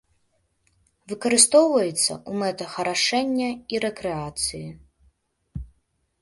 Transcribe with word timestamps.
Выкарыстоўваецца 1.11 1.93
ў 1.95 2.31
мэтах 2.45 2.71
арашэння 2.85 3.51
і 3.75 3.83
рэкрэацыі. 3.85 4.65